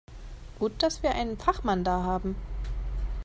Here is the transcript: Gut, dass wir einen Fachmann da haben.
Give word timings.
Gut, 0.57 0.81
dass 0.81 1.03
wir 1.03 1.11
einen 1.13 1.37
Fachmann 1.37 1.83
da 1.83 2.01
haben. 2.01 2.35